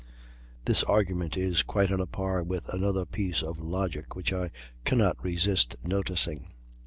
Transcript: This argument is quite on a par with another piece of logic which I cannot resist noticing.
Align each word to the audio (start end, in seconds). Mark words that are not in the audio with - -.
This 0.65 0.81
argument 0.81 1.37
is 1.37 1.61
quite 1.61 1.91
on 1.91 1.99
a 2.01 2.07
par 2.07 2.41
with 2.41 2.67
another 2.69 3.05
piece 3.05 3.43
of 3.43 3.59
logic 3.59 4.15
which 4.15 4.33
I 4.33 4.49
cannot 4.83 5.23
resist 5.23 5.75
noticing. 5.83 6.47